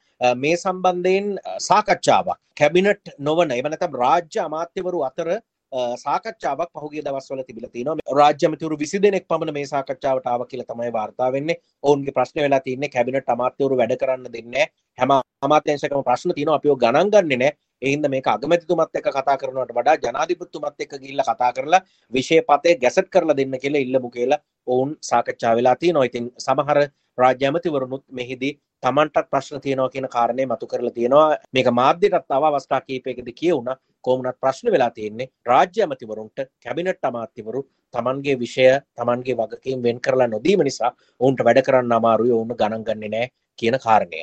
මේ 0.43 0.55
සම්බන්ධයෙන් 0.57 1.27
සාකච්ඡාවක්. 1.69 2.37
කැබිනට් 2.59 3.15
නොවන 3.27 3.51
එහෙම 3.55 3.69
නැත්නම් 3.71 3.99
රාජ්‍ය 4.03 4.39
අමාත්‍යවරු 4.47 5.01
අතර 5.09 5.29
සාකච්ඡාවක් 5.73 6.69
පහුගිය 6.73 7.01
දවස්වල 7.05 7.41
තිබිලා 7.47 7.71
තියෙනවා 7.73 8.15
රාජ්‍ය 8.19 8.45
ඇමතිවරු 8.47 8.77
20 8.77 9.01
දෙනෙක් 9.05 9.25
පමණ 9.27 9.53
මේ 9.53 9.65
සාකච්ඡාවට 9.65 10.27
ආවා 10.27 10.49
කියලා 10.51 10.69
තමයි 10.71 10.93
වාර්තා 10.93 11.31
වෙන්නේ. 11.31 11.57
ඔවුන්ගේ 11.83 12.15
ප්‍රශ්න 12.17 12.41
වෙලා 12.45 12.59
තියෙන්නේ 12.59 12.89
කැබිනට් 12.89 13.29
අමාත්‍යවරු 13.35 13.77
වැඩ 13.79 13.95
කරන්න 14.01 14.33
දෙන්නේ 14.35 14.65
හැම 14.97 15.13
අමාත්‍යංශකම 15.41 16.03
ප්‍රශ්න 16.09 16.33
තියෙනවා 16.35 16.57
අපිව 16.61 16.75
ගණන් 16.83 17.13
ගන්නේ 17.13 17.37
නැහැ. 17.37 17.57
ඒ 17.81 17.93
හින්දා 17.93 18.11
මේක 18.13 18.27
අගමැතිතුමත් 18.27 18.99
එක්ක 18.99 19.07
කතා 19.15 19.37
කරනවට 19.37 19.73
වඩා 19.77 19.95
ජනාධිපතිතුමත් 20.03 20.83
එක්ක 20.85 20.93
ගිහිල්ලා 21.01 21.25
කතා 21.29 21.51
කරලා 21.53 21.81
විෂය 22.13 22.41
පතේ 22.49 22.75
ගැසට් 22.83 23.09
කරලා 23.15 23.37
දෙන්න 23.39 23.57
කියලා 23.63 23.85
ඉල්ලමු 23.85 24.11
කියලා 24.17 24.39
ඔවුන් 24.67 24.91
සාකච්ඡා 25.09 25.55
වෙලා 25.55 25.75
තියෙනවා. 25.75 26.05
ඉතින් 26.05 26.29
සමහර 26.45 26.79
රාජ්‍ය 27.17 27.49
ඇමතිවරුනුත් 27.49 28.05
මෙහිදී 28.11 28.53
තමන්ටත් 28.83 29.27
ප්‍රශ්න 29.31 29.65
තියෙනවා 29.65 29.89
කියන 29.89 30.07
කාරණය 30.15 30.45
මතු 30.45 30.67
කරලා 30.67 30.93
තියෙනවා. 30.99 31.27
මේක 31.53 31.71
මාධ්‍යයටත් 31.81 32.29
තව 32.29 32.43
අවස්ථා 32.51 32.81
කිහිපයකදී 32.81 33.39
කියවුණා. 33.41 33.77
කොහොමනත් 34.03 34.39
ප්‍රශ්න 34.41 34.73
වෙලා 34.73 34.91
තියෙන්නේ 34.91 35.31
රාජ්‍ය 35.45 35.85
ඇමතිවරුන්ට 35.85 36.45
කැබිනට් 36.63 37.09
අමාත්‍යවරු 37.09 37.61
තමන්ගේ 37.93 38.39
විෂය 38.39 38.67
තමන්ගේ 38.97 39.39
වගකීම් 39.39 39.83
වෙන් 39.83 40.01
කරලා 40.01 40.29
නොදීම 40.29 40.63
නිසා 40.67 40.91
ඔවුන්ට 41.21 41.45
වැඩ 41.47 41.63
කරන්න 41.67 41.97
අමාරුයි 41.99 42.35
ඔවුන් 42.37 42.59
ගණන් 42.59 42.85
ගන්නේ 42.89 43.09
නැහැ 43.09 43.33
කියන 43.59 43.79
කාරණය. 43.83 44.21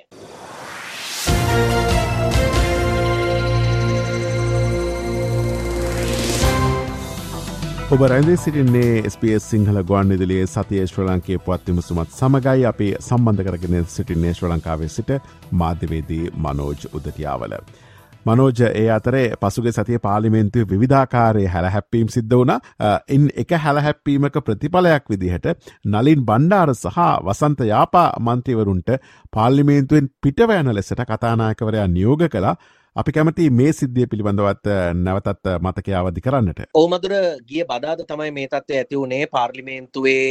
ඔබ 7.91 8.03
රැඳේ 8.07 8.37
සිටින්නේ 8.37 9.11
ස්පස් 9.11 9.47
සිංහල 9.51 9.79
ගුවන් 9.87 10.13
විදිලියේ 10.13 10.51
සතිය 10.51 10.83
ශ්‍ර 10.85 11.07
ලංකේ 11.07 11.39
පුවත් 11.47 11.65
විමසුමත් 11.69 12.13
සමගයි 12.19 12.67
අපි 12.69 12.91
සම්බන්ධ 13.01 13.47
කරගෙන 13.49 13.87
සිටින්නේ 13.95 14.35
ශ්‍ර 14.35 14.51
ලංකාවේ 14.51 14.91
සිට 14.97 15.11
මාධ්‍යවේදී 15.63 16.25
මනෝජ් 16.45 16.85
උදතියාවල. 16.93 17.55
මනෝජ 18.27 18.63
ඒ 18.63 18.89
අතරේ 18.91 19.27
පසුගේ 19.37 19.73
සතිය 19.73 19.99
පාලිමෙන්තුව 19.99 20.75
විධාකාරය 20.75 21.45
හැලහැප්පීම් 21.47 22.09
සිද්ධ 22.09 22.35
වුණ. 22.35 22.53
ඉන් 23.09 23.29
එක 23.35 23.55
හැලහැප්පීමක 23.59 24.37
ප්‍රතිඵලයක් 24.41 25.09
විදිහට 25.09 25.47
නලින් 25.87 26.25
බණ්ඩාර 26.25 26.75
සහ 26.75 26.99
වසන්ත 27.23 27.67
යාපා 27.67 28.09
මන්තිවරුන්ට 28.21 28.91
පාල්ලිමේන්තුවෙන් 29.33 30.11
පිටවයන 30.21 30.75
ලෙසට 30.75 31.07
කතානායකවරයා 31.07 31.89
නියෝග 31.89 32.29
කලා 32.29 32.55
අපි 32.97 33.13
කැමති 33.13 33.45
මේ 33.51 33.73
සිද්ධිය 33.73 34.07
පිළිබඳවත් 34.13 34.65
නැවතත් 35.01 35.45
මතකයාවදි 35.67 36.23
කරන්නට. 36.23 36.61
ඕමදුර 36.75 37.13
ගිය 37.51 37.63
බදාද 37.65 38.01
තමයි 38.09 38.33
මේ 38.39 38.49
තත්ව 38.49 38.79
ඇති 38.79 38.97
වුණේ. 38.97 39.27
පාර්ලිමේන්තුවේ 39.27 40.25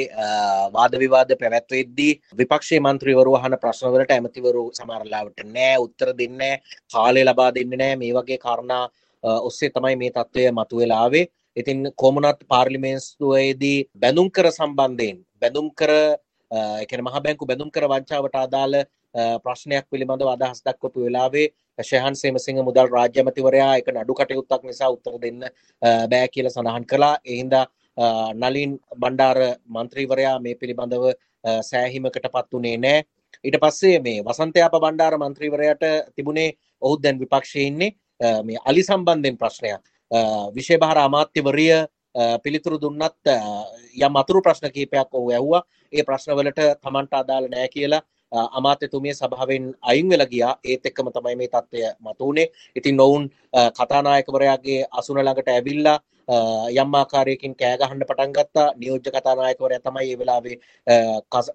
වාද 0.73 0.97
විවාද 0.99 1.31
පැවැත්වෙද්දී 1.39 2.11
විපක්ෂේ 2.39 2.81
මන්ත්‍රීවරු 2.81 3.37
අහන 3.39 3.55
ප්‍රශ්නවලට 3.63 4.11
ඇමතිවරු 4.11 4.65
සමරලාවට 4.73 5.45
නෑ 5.47 5.79
උත්තර 5.85 6.11
දෙන්න 6.19 6.43
කාලය 6.93 7.23
ලබා 7.23 7.49
දෙන්න 7.55 7.71
නෑ. 7.73 7.95
මේ 7.95 8.11
වගේ 8.13 8.39
කාරණා 8.39 8.83
ඔස්සේ 9.23 9.71
තමයි 9.71 9.95
මේ 9.95 10.11
තත්ත්වය 10.11 10.51
මතුවෙලාවේ 10.51 11.25
ඉතින් 11.57 11.91
කොමුණත් 11.95 12.43
පාර්ලිමේන්ස්තුවේදී 12.47 13.77
බැඳුම් 13.97 14.29
කර 14.29 14.51
සම්බන්ධයෙන් 14.51 15.23
බැඳුම් 15.41 15.71
කර 15.73 15.93
එකන 16.83 17.07
මහ 17.07 17.23
බැංකු 17.23 17.47
බැඳුම් 17.47 17.71
කර 17.71 17.87
වංචාවට 17.87 18.35
අදාළ 18.37 18.81
ප්‍රශ්නයක් 19.15 19.85
පිළිබඳව 19.91 20.29
අදහස් 20.29 20.61
දක්වපු 20.63 21.05
වෙලාවේ 21.05 21.47
ශයහන් 21.79 22.15
සේමසිංහ 22.15 22.61
මුදල් 22.63 22.89
රාජ්‍යමතිවරයා 22.89 23.77
එක 23.79 23.87
නඩු 23.89 24.13
කටයුත්තක් 24.13 24.63
නිසා 24.63 24.89
උත්තර 24.89 25.17
දෙන්න 25.21 25.39
බෑ 25.81 26.27
කියලා 26.27 26.51
සඳහන් 26.51 26.85
කළා. 26.85 27.15
ඒ 27.25 27.37
හින්දා 27.41 27.65
නලින් 28.35 28.79
බණ්ඩාර 28.95 29.37
මන්ත්‍රීවරයා 29.67 30.39
මේ 30.39 30.55
පිළිබඳව 30.55 31.05
සෑහීමකට 31.61 32.27
පත් 32.33 32.47
වුණේ 32.53 32.77
නෑ. 32.77 33.03
ඊට 33.43 33.57
පස්සේ 33.63 33.99
මේ 33.99 34.23
වසන්තයාප 34.23 34.75
බණ්ඩාර 34.75 35.17
මන්ත්‍රීවරයාට 35.17 35.83
තිබුණේ 36.15 36.53
ඔහුත් 36.81 37.03
දැන් 37.03 37.19
විපක්ෂයේ 37.19 37.67
ඉන්නේ 37.67 37.91
මේ 38.43 38.59
අලි 38.65 38.83
සම්බන්ධයෙන් 38.83 39.37
ප්‍රශ්නයක්. 39.37 39.81
විශේෂ 40.55 40.81
බහර 40.81 40.97
අමාත්‍යවරිය 40.99 41.73
පිළිතුරු 42.43 42.77
දුන්නත් 42.81 43.33
යම් 43.97 44.15
අතුරු 44.15 44.41
ප්‍රශ්න 44.41 44.71
කීපයක් 44.71 45.13
ඔහු 45.13 45.31
ඇහුවා 45.31 45.63
ඒ 45.93 46.03
ප්‍රශ්නවලට 46.03 46.59
තමන්ට 46.83 47.13
අදාළ 47.13 47.49
නෑ 47.49 47.67
කියලා 47.67 48.01
අමාත්‍යතුමිය 48.31 49.13
සභාවෙන් 49.13 49.73
අයින් 49.81 50.09
වෙලා 50.09 50.31
ගියා. 50.33 50.53
ඒත් 50.63 50.85
එක්කම 50.85 51.09
තමයි 51.15 51.35
මේ 51.35 51.47
තත්ත්වය 51.47 51.81
මතුනේ 52.01 52.47
ඉතින් 52.75 52.95
නොවුන් 52.97 53.29
කතානායකවරයාගේ 53.79 54.85
අසුන 54.91 55.19
ළඟට 55.19 55.49
ඇවිල්ලා 55.49 55.99
යම් 56.81 56.91
ආකාරයකින් 56.97 57.55
කෑ 57.55 57.77
ගහන්න 57.81 58.05
පටන් 58.09 58.33
ගත්තා. 58.33 58.67
නියෝජ්‍ය 58.81 59.11
කතානායකවරයා 59.15 59.85
තමයි 59.85 60.11
ඒ 60.11 60.19
වෙලාවේ 60.19 60.57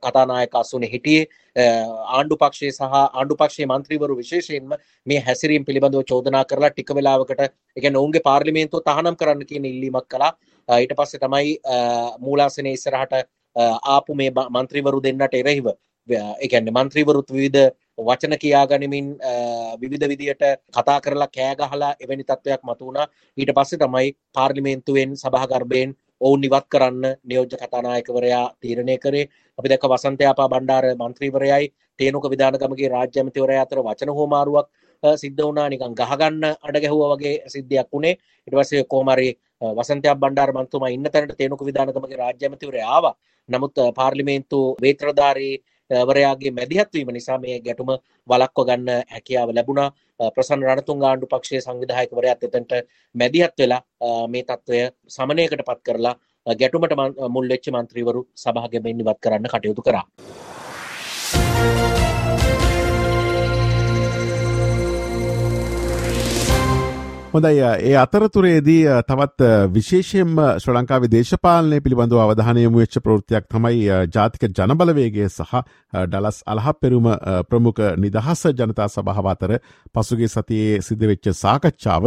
කතානායක 0.07 0.57
අසුනේ 0.63 0.91
හිටියේ. 0.95 1.29
ආණ්ඩු 2.17 2.37
පක්ෂයේ 2.43 2.73
සහ 2.73 2.97
ආණ්ඩු 2.97 3.37
පක්ෂයේ 3.43 3.69
මන්ත්‍රීවරු 3.73 4.19
විශේෂයෙන්ම 4.23 4.75
මේ 5.07 5.21
හැසිරීම 5.29 5.65
පිළිබඳව 5.69 6.03
චෝදනා 6.11 6.45
කරලා 6.45 6.73
ටික 6.75 6.91
වෙලාවකට 6.99 7.41
ඒ 7.41 7.81
කියන්නේ 7.81 8.03
ඔවුන්ගේ 8.03 8.27
පාර්ලිමේන්තුව 8.29 8.85
තහනම් 8.91 9.21
කරන්න 9.23 9.47
කියන 9.53 9.71
ඉල්ලීමක් 9.73 10.11
කළා. 10.11 10.33
ඊට 10.69 10.99
පස්සේ 10.99 11.23
තමයි 11.25 11.57
මූලාසනයේ 12.27 12.77
ඉස්සරහට 12.79 13.15
ආපු 13.97 14.15
මේ 14.15 14.31
මන්ත්‍රීවරු 14.57 15.03
දෙන්නට 15.03 15.35
එරෙහිව 15.43 15.69
එකන්න 16.09 16.69
මන්ත්‍රීවරුත් 16.71 17.31
විවිධ 17.31 17.73
වචන 17.99 18.37
කියාගනිමින් 18.39 19.17
විවිධ 19.81 20.09
විදියට 20.09 20.43
කතා 20.71 21.01
කරලා 21.01 21.29
කෑගහලා 21.29 21.95
එවැනි 22.01 22.25
තත්ත්වයක් 22.25 22.63
මතුවුණා. 22.63 23.07
ඊට 23.39 23.53
පස්සේ 23.55 23.79
තමයි 23.79 24.17
පාර්ලිමේන්තුවෙන් 24.33 25.17
සභාගර්භයෙන් 25.17 25.95
ඔවුන් 26.21 26.41
නිවත් 26.41 26.67
කරන්න 26.69 27.17
නියෝජ්‍ය 27.25 27.57
කතානායකවරයා 27.57 28.45
තීරණය 28.61 28.99
කරේ. 28.99 29.29
අපි 29.59 29.69
දැක 29.69 29.85
වසන්තයාපා 29.85 30.49
බණ්ඩාර 30.49 30.85
මන්ත්‍රීවරයයි 30.95 31.73
තේනුක 31.99 32.25
විධානගමගේ 32.33 32.89
රාජ්‍යමතිවරය 32.89 33.57
අතර 33.57 33.79
වචන 33.81 34.11
හෝමාරුවක් 34.19 34.67
සිද්ධ 35.03 35.43
වුණා. 35.43 35.69
නිකන් 35.69 35.95
ගහගන්න 35.95 36.45
අඩගැහුව 36.63 37.03
වගේ 37.13 37.37
සිද්ධයක් 37.49 37.89
වුණේ. 37.93 38.19
ඉටවසේ 38.49 38.85
කෝමරි 38.85 39.31
වසන්තය 39.79 40.09
බණ්ඩාර 40.15 40.53
මන්තුම 40.53 40.89
ඉන්න 40.89 41.11
තැනට 41.13 41.37
තේනුක 41.39 41.63
විධානගමගේ 41.69 42.21
රාජ්‍යමතිවරය 42.23 42.83
ආවා. 42.95 43.15
නමුත් 43.49 43.77
පාර්ලිමේන්තු 43.95 44.59
වේත්‍රධාරී 44.83 45.55
වරයාගේ 46.03 46.51
මැදිහත්වීම 46.51 47.11
නිසා 47.11 47.39
මේ 47.39 47.61
ගැටුම 47.61 47.91
වලක්ව 48.29 48.67
ගන්න 48.67 48.91
හැකියාව 49.09 49.51
ලැබුණා 49.51 49.89
ප්‍රසන්න 50.31 50.63
රණතුන් 50.65 51.05
ආණ්ඩු 51.05 51.27
පක්ෂයේ 51.27 51.61
සංවිධායකවරයාත් 51.61 52.45
එතනට 52.45 52.75
මැදිහත් 53.15 53.59
වෙලා 53.59 53.83
මේ 54.29 54.45
තත්ත්වය 54.45 54.85
සමනයකට 55.09 55.65
පත් 55.65 55.81
කරලා 55.83 56.15
ගැටුමට 56.47 56.95
මුල් 57.29 57.49
වෙච්ච 57.49 57.71
මන්ත්‍රීවරු 57.71 58.27
සභාවෙන් 58.37 59.01
ඉවත් 59.01 59.21
කරන්න 59.21 59.49
කටයුතු 59.49 59.83
කරා. 59.83 60.05
හොඳයි. 67.35 67.61
ඒ 67.81 67.95
අතරතුරේදී 67.97 68.83
තවත් 69.03 69.47
විශේෂයෙන්ම 69.69 70.37
ශ්‍ර 70.57 70.75
ලංකාවේ 70.75 71.11
දේශපාලනය 71.11 71.81
පිළිබඳව 71.81 72.21
අවධානයමු 72.23 72.79
වෙච්ච 72.79 72.99
ප්‍රෘතියක් 73.01 73.49
තමයි 73.49 73.89
ජාතික 74.09 74.45
ජනබලවේගේ 74.51 75.27
සහ 75.29 75.55
ඩලස් 76.05 76.39
අලහ 76.47 76.69
පෙරුම 76.77 77.09
ප්‍රමුඛ 77.51 77.83
නිදහස 77.99 78.45
ජනතා 78.53 78.87
සභාව 78.89 79.27
අතර 79.27 79.57
පසුගේ 79.93 80.29
සතියේ 80.29 80.79
සිද්ධවෙච්ච 80.81 81.33
සාකච්ඡාව. 81.35 82.07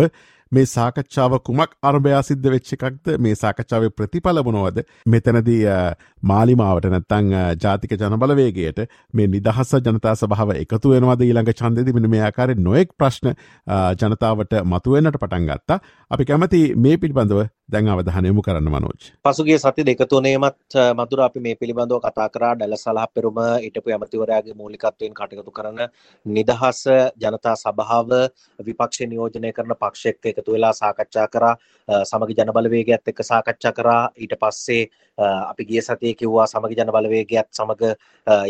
මේ 0.51 0.65
සාකච්ඡාව 0.67 1.33
කුමක් 1.47 1.71
අර්භයා 1.83 2.21
සිද්ධ 2.27 2.47
වෙච්ච 2.53 2.71
එකක්ද? 2.75 3.13
මේ 3.19 3.35
සාකච්ඡාව 3.35 3.87
ප්‍රතිඵල 3.97 4.41
වනෝවද 4.47 4.79
මෙතනදී 5.07 5.59
මාලිමාවට 6.23 6.89
නැත්තං 6.93 7.33
ජාතික 7.63 7.95
ජනබලවේගේට 7.95 8.79
මේ 9.13 9.27
නිදහස 9.27 9.75
ජනතා 9.79 10.15
සභාව 10.21 10.55
එකතු 10.55 10.93
වෙනවාද 10.93 11.25
ඊළඟ 11.27 11.53
චන්දෙදි 11.53 11.95
මෙන 11.97 12.09
මේ 12.09 12.23
ආකාර 12.29 12.55
නොෙක් 12.69 12.95
ප්‍රශ්න 12.99 13.33
ජනතාවට 14.01 14.57
මතුවෙන්නට 14.73 15.19
පටන් 15.19 15.47
ගත්තා. 15.51 15.79
අපි 16.11 16.29
කැමති 16.31 16.61
මේ 16.85 16.97
පිළිබඳව 16.97 17.43
දැන් 17.69 17.89
අවධානයමු 17.91 18.41
කරන්න 18.41 18.69
මනෝජ්. 18.71 19.07
පසුගේ 19.25 19.57
සති 19.59 19.83
දෙකතුනේමත් 19.87 20.75
මතුර 20.99 21.21
අපි 21.21 21.39
මේ 21.39 21.55
පිළිබඳව 21.55 21.99
කතා 22.05 22.27
කරා. 22.35 22.51
ඩැල 22.55 22.75
සලහ 22.77 23.07
පෙරුම 23.13 23.39
ඉටපු 23.67 23.91
ඇමතිවරයාගේ 23.91 24.55
මූලිකත්වයෙන් 24.55 25.17
කටයුතු 25.17 25.51
කරන 25.57 25.81
නිදහස් 26.25 26.79
ජනතා 27.23 27.55
සභාව 27.63 28.13
විපක්ෂ 28.59 29.01
නියෝජනය 29.13 29.51
කරන 29.57 29.75
පක්ෂෙක් 29.81 30.29
එකතු 30.31 30.55
වෙලා 30.55 30.71
සාකච්ඡා 30.73 31.27
කරා. 31.27 31.55
සමගි 32.03 32.37
ජනබලවේගයක්ත් 32.39 33.11
එක්ක 33.11 33.19
සාකච්ඡා 33.31 33.73
කරා. 33.73 34.03
ඊට 34.15 34.37
පස්සේ 34.39 34.87
අපි 35.17 35.65
ගිය 35.65 35.81
සතිය 35.81 36.13
කිව්වා 36.15 36.47
සමගි 36.47 36.79
ජන 36.79 36.93
බලවේගයත් 36.95 37.51
සමග 37.51 37.91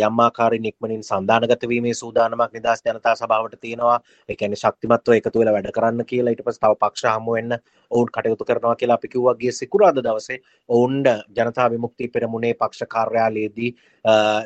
යම් 0.07 0.19
ආකාරයෙන් 0.19 0.69
ඉක්මනින් 0.71 1.03
සන්දානගත 1.09 1.67
වීමේ 1.71 1.95
සූදානමක් 1.95 2.53
නිදහස් 2.53 2.85
ජනතා 2.85 3.15
සභාවට 3.15 3.57
තියෙනවා. 3.61 3.97
ඒ 4.29 4.35
කියන්නේ 4.35 4.61
ශක්තිමත්ව 4.63 5.17
එකතු 5.17 5.39
වෙලා 5.39 5.57
වැඩ 5.57 5.73
කරන්න 5.73 6.05
කියලා 6.05 6.37
ඊට 6.37 6.45
පස්සේ 6.45 6.63
තව 6.67 6.79
පක්ෂ 6.85 7.17
හමු 7.17 7.37
වෙන්න 7.37 7.59
ඔවුන් 7.91 8.09
කටයුතු 8.15 8.49
කරනවා 8.49 8.75
කියලා 8.75 8.97
අපි 9.07 9.13
කිව්වා 9.13 9.35
ගිය 9.35 9.51
සිකුරාදා 9.51 10.03
දවසේ 10.03 10.39
ඔවුන් 10.69 11.03
ජනතා 11.29 11.69
විමුක්ති 11.71 12.07
පෙරමුණේ 12.07 12.53
පක්ෂ 12.53 12.87
කාර්යාලයේදී 12.87 13.75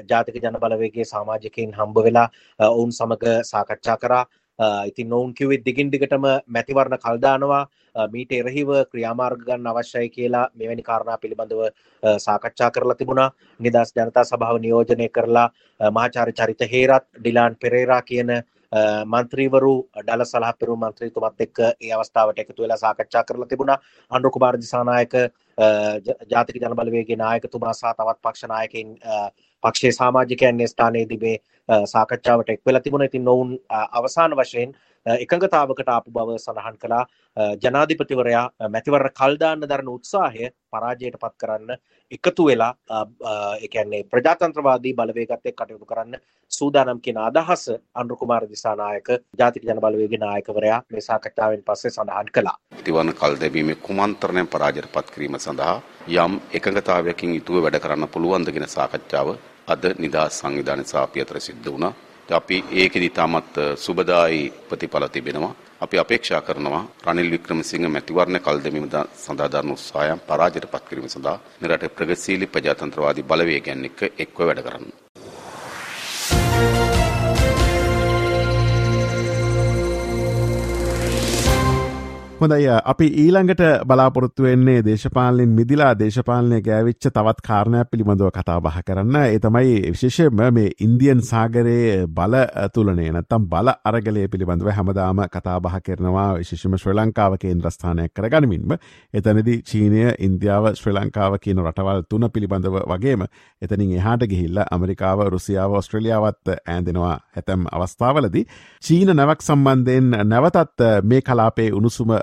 ජාතික 0.09 0.35
ජන 0.35 0.59
බලවේගයේ 0.59 1.05
සමාජිකයින් 1.05 1.73
හම්බ 1.73 1.97
වෙලා 1.97 2.29
ඔවුන් 2.59 2.91
සමග 2.91 3.23
සාකච්ඡා 3.43 3.97
කරා. 3.97 4.25
ඉතින් 4.85 5.09
නොවුන් 5.09 5.33
කිව්වෙත් 5.33 5.65
දිගින් 5.65 5.91
දිගටම 5.91 6.25
මැතිවරණ 6.47 6.99
කල්දානවා 6.99 7.65
මීට 8.13 8.31
එරහිව 8.31 8.69
ක්‍රියාමාර්ග 8.91 9.45
ගන්න 9.47 9.67
අවශ්‍යයි 9.67 10.09
කියලා 10.09 10.45
මෙවැනි 10.55 10.83
කාරණා 10.83 11.17
පිළිබඳව 11.17 11.61
සාකච්ඡා 12.19 12.71
කරලා 12.71 12.95
තිබුණා. 12.95 13.31
නිදහස් 13.59 13.93
ජනතා 13.95 14.23
සභාව 14.23 14.61
නියෝජනය 14.61 15.09
කරලා 15.09 15.49
මහාචාර්ය 15.79 16.33
චරිත 16.33 16.61
හේරත් 16.73 17.05
ඩිලාන් 17.19 17.55
පෙරේරා 17.55 18.01
කියන 18.01 18.29
මන්ත්‍රීවරු 19.05 19.73
ඩල 19.97 20.23
සලහපෙරු 20.23 20.75
මන්ත්‍රීතුමත් 20.77 21.41
එක්ක 21.41 21.59
ඒ 21.59 21.91
අවස්ථාවට 21.91 22.39
එකතු 22.39 22.63
වෙලා 22.63 22.77
සාකච්ඡා 22.77 23.23
කරලා 23.23 23.47
තිබුණා 23.47 23.79
අනුරු 24.11 24.31
කුමාර 24.31 24.57
දිසානායක 24.57 25.15
ජාතික 26.29 26.55
ජනබලවේගේ 26.57 27.17
නායකතුමා 27.17 27.73
සහ 27.73 27.93
තවත් 27.93 28.21
පක්ෂ 28.21 28.47
නායකයින් 28.47 28.93
පක්ෂයේ 29.63 29.91
සමාජිකයන් 29.91 30.63
ස්ථානයේදී 30.67 31.19
මේ 31.19 31.37
සාකච්ඡාවට 31.85 32.49
එක් 32.49 32.61
වෙලා 32.65 32.81
තිබුණා. 32.81 33.05
ඉතින් 33.05 33.27
ඔවුන් 33.27 33.59
අවසාන 33.69 34.31
වශයෙන් 34.33 34.73
එකඟතාවකට 35.05 35.89
ආපු 35.89 36.11
බව 36.11 36.37
සඳහන් 36.37 36.77
කළා 36.77 37.05
ජනාධිපතිවරයා 37.57 38.45
මැතිවරණ 38.69 39.13
කල් 39.13 39.39
දාන්න 39.39 39.63
දරන 39.63 39.89
උත්සාහය 39.89 40.51
පරාජයට 40.71 41.17
පත් 41.17 41.33
කරන්න 41.37 41.77
එකතු 42.11 42.45
වෙලා 42.45 42.73
ඒ 43.57 43.67
කියන්නේ 43.67 44.03
ප්‍රජාතන්ත්‍රවාදී 44.05 44.93
බලවේගත් 44.93 45.31
එක්ක 45.43 45.57
කටයුතු 45.57 45.85
කරන්න 45.85 46.19
සූදානම් 46.51 46.99
කියන 46.99 47.17
අදහස 47.19 47.63
අනුර 47.95 48.17
කුමාර 48.17 48.45
දිසානායක 48.45 49.09
ජාතික 49.39 49.63
ජන 49.63 49.79
බලවේගයේ 49.79 50.19
නායකවරයා 50.19 50.81
මේ 50.89 51.01
සාකච්ඡාවෙන් 51.01 51.63
පස්සේ 51.63 51.91
සඳහන් 51.91 52.31
කළා. 52.31 52.57
මැතිවරණ 52.71 53.13
කල් 53.15 53.39
දැමීමේ 53.41 53.77
කුමන්ත්‍රණය 53.77 54.45
පරාජයට 54.47 54.91
පත් 54.91 55.07
කිරීම 55.11 55.39
සඳහා 55.39 55.81
යම් 56.17 56.39
එකඟතාවයකින් 56.53 57.35
යුතුව 57.35 57.63
වැඩ 57.63 57.79
කරන්න 57.79 58.07
පුළුවන්ද 58.07 58.51
කියන 58.51 58.67
සාකච්ඡාව 58.69 59.35
අද 59.67 59.83
නිදහස් 59.97 60.39
සංවිධානය 60.39 60.83
සහ 60.83 60.95
අපි 60.97 61.21
අතර 61.21 61.39
සිද්ධ 61.39 61.67
වුණා. 61.67 61.93
අපි 62.31 62.63
ඒකෙදි 62.73 63.09
තාමත් 63.11 63.53
සුබදායි 63.77 64.41
ප්‍රතිඵල 64.69 65.07
තිබෙනවා. 65.07 65.53
අපි 65.81 65.97
අපේක්ෂා 65.97 66.41
කරනවා 66.41 66.81
රනිල් 67.05 67.29
වික්‍රමසිංහ 67.31 67.87
මැතිවරණ 67.87 68.39
කල් 68.39 68.59
දෙමීම 68.59 68.87
සඳහා 69.17 69.49
දරන 69.49 69.71
උත්සාහයන් 69.71 70.21
පරාජයට 70.21 70.67
පත් 70.67 70.83
කිරීම 70.87 71.09
සඳහා 71.09 71.37
මෙරට 71.61 71.87
ප්‍රගතිශීලී 71.91 72.53
ප්‍රජාතන්ත්‍රවාදී 72.53 73.25
බලවේගයන් 73.25 73.87
එක්ක 73.87 74.01
එක්ව 74.17 74.41
වැඩ 74.41 74.63
කරන්න. 74.63 75.00
හොඳයි. 82.41 82.67
අපි 82.83 83.05
ඊළඟට 83.15 83.61
බලාපොරොත්තු 83.85 84.43
වෙන්නේ 84.43 84.79
දේශපාලෙන් 84.81 85.49
මිදිලා 85.49 85.89
දේශපාලනය 85.95 86.61
ගෑවිච්ච 86.61 87.05
තවත් 87.07 87.43
කාරණයක් 87.47 87.89
පිළිබඳව 87.91 88.31
කතා 88.31 88.55
බහ 88.59 88.79
කරන්න. 88.81 89.15
ඒ 89.17 89.39
තමයි 89.39 89.75
විශේෂයෙන්ම 89.87 90.41
මේ 90.51 90.71
ඉන්දියන් 90.79 91.21
සාගරයේ 91.21 92.07
බල 92.09 92.35
තුලනේ 92.73 93.11
නැත්තම් 93.11 93.45
බල 93.45 93.69
අරගලය 93.85 94.23
පිළිබඳව 94.27 94.69
හැමදාම 94.69 95.21
කතා 95.27 95.59
බහ 95.59 95.77
කරනවා. 95.81 96.29
විශේෂම 96.35 96.77
ශ්‍ර 96.77 96.95
ලංකාව 96.95 97.37
කේන්ද්‍රස්ථානයක් 97.37 98.13
කරගනිමින්ම. 98.13 98.73
එතනදි 99.13 99.55
චීනය 99.63 100.01
ඉන්දියාව 100.19 100.71
ශ්‍ර 100.73 100.93
ලංකාව 100.93 101.37
කියන 101.37 101.61
රටවල් 101.63 102.01
තුන 102.05 102.27
පිළිබඳව 102.31 102.79
වගේම 102.87 103.27
එතනින් 103.61 103.93
එහාට 103.93 104.25
ගිහිල්ල 104.25 104.63
ඇමරිකාව 104.65 105.27
රුසියාව 105.27 105.73
ඔස්ට්‍රලියාවත් 105.73 106.55
ඇන්දෙනවා 106.55 107.13
ඇතැම් 107.35 107.69
අවස්ථාවලදී 107.71 108.45
චීන 108.81 109.15
නැවක් 109.15 109.41
සම්බන්ධයෙන් 109.41 110.11
නැවතත් 110.25 110.89
මේ 111.05 111.21
කලාපේ 111.21 111.71
උණුසුම 111.73 112.17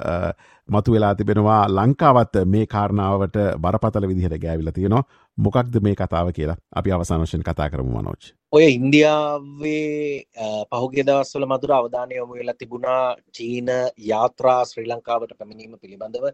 මතු 0.69 0.93
වෙලා 0.95 1.15
තිබෙනවා 1.15 1.61
ලංකාවත් 1.77 2.35
මේ 2.55 2.67
කාරණාවට 2.75 3.37
බරපතල 3.65 4.09
විදිහට 4.11 4.37
ගෑවිල 4.45 4.71
තියෙනවා. 4.73 5.05
මොකක්ද 5.39 5.79
මේ 5.87 5.95
කතාව 6.01 6.29
කියලා 6.39 6.59
අපි 6.81 6.93
අවසානශයෙන් 6.93 7.47
කතා 7.49 7.71
කරමු 7.71 7.93
මනෝච්. 7.97 8.23
ඔය 8.53 8.65
ඉන්දියාවේ 8.69 10.25
පහුගේ 10.71 11.07
දවස්වල 11.09 11.47
මදුර 11.53 11.73
අවධානය 11.79 12.15
යොමු 12.17 12.39
වෙලා 12.41 12.59
තිබුණා 12.61 13.03
චීන 13.37 13.69
යාත්‍රා 14.11 14.61
ශ්‍රී 14.65 14.87
ලංකාවට 14.87 15.37
පැමිණීම 15.39 15.79
පිළිබඳව. 15.83 16.27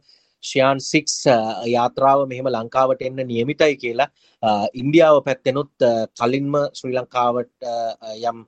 ෂයාන් 0.45 0.81
සික්ස් 0.83 1.16
යාත්‍රාව 1.75 2.26
මෙහෙම 2.31 2.49
ලංකාවට 2.57 3.04
එන්න 3.09 3.21
නියමිතයි 3.31 3.76
කියලා 3.83 4.09
ඉන්දියාව 4.83 5.19
පැත්තෙනුත් 5.28 5.88
කලින්ම 6.21 6.54
ශ්‍රී 6.78 6.97
ලංකාවට 6.99 7.71
යම් 8.31 8.38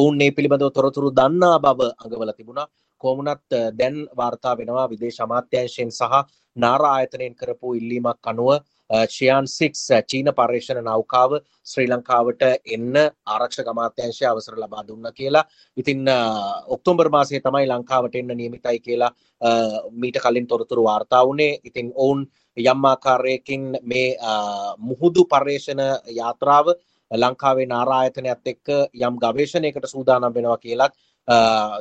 ඔවුන් 0.00 0.24
ඒ 0.26 0.34
පිළිබඳව 0.36 0.74
තොරතුරු 0.78 1.14
දන්නා 1.20 1.56
බව 1.66 1.90
අඟවල 2.02 2.32
තිබුණා. 2.38 2.68
කොමුණත් 2.96 3.58
දැන් 3.74 3.96
වාර්තා 4.16 4.56
වෙනවා 4.56 4.88
විදේශ 4.88 5.20
අමාත්‍යංශයෙන් 5.20 5.90
සහ 5.90 6.24
නාර 6.56 6.82
ආයතනයෙන් 6.84 7.34
කරපු 7.34 7.74
ඉල්ලීමක් 7.74 8.26
අනුව 8.26 8.50
ශයන් 9.06 9.46
සික්ස් 9.48 9.82
චීන 10.04 10.30
පර්යේෂණ 10.32 10.84
නෞකාව 10.84 11.36
ශ්‍රී 11.66 11.88
ලංකාවට 11.88 12.42
එන්න 12.68 12.94
ආරක්ෂක 13.26 13.68
අමාත්‍යංශය 13.68 14.24
අවසර 14.24 14.56
ලබා 14.56 14.86
දුන්න 14.86 15.12
කියලා. 15.12 15.44
ඉතින් 15.76 16.06
ඔක්තෝබර් 16.68 17.10
මාසයේ 17.10 17.40
තමයි 17.40 17.66
ලංකාවට 17.66 18.14
එන්න 18.14 18.32
නියමිතයි 18.34 18.80
කියලා 18.80 19.12
මීට 19.92 20.18
කලින් 20.18 20.46
තොරතුරු 20.46 20.84
වාර්තා 20.84 21.26
වුණේ. 21.26 21.58
ඉතින් 21.64 21.92
ඔවුන් 21.96 22.26
යම් 22.56 22.84
ආකාරයකින් 22.84 23.64
මේ 23.82 24.16
මුහුදු 24.80 25.24
පර්යේෂණ 25.26 25.82
යාත්‍රාව 26.12 26.66
ලංකාවේ 27.10 27.66
නාරායතනයත් 27.66 28.46
එක්ක 28.46 28.68
යම් 28.96 29.18
ගවේෂණයකට 29.18 29.86
සූදානම් 29.86 30.34
වෙනවා 30.34 30.58
කියලත් 30.58 30.94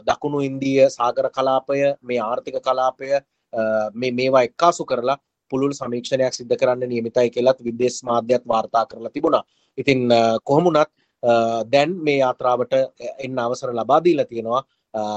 දකුණු 0.04 0.42
ඉන්දීය 0.42 0.90
සාගර 0.90 1.30
කලාපය 1.30 1.80
මේ 2.02 2.20
ආර්ථික 2.22 2.58
කලාපය 2.60 3.10
මේ 3.94 4.12
මේවා 4.12 4.44
එක්කාසු 4.44 4.86
කරලා 4.86 5.18
පුළුල් 5.52 5.74
සමීක්ෂණයක් 5.74 6.34
සිද්ධ 6.34 6.56
කරන්න 6.56 6.90
නියමිතයි 6.90 7.30
කියලත් 7.30 7.60
විදේශ 7.62 8.00
මාධ්‍යත් 8.04 8.44
වාර්තා 8.48 8.86
කරලා 8.86 9.10
තිබුණා. 9.10 9.44
ඉතින් 9.78 10.10
කොහොමුණත් 10.44 10.90
දැන් 11.66 11.92
මේ 11.98 12.18
යාත්‍රාවට 12.18 12.74
එන්න 13.20 13.40
අවසර 13.40 13.74
ලබා 13.74 14.04
දීලා 14.04 14.26
තියෙනවා 14.26 14.64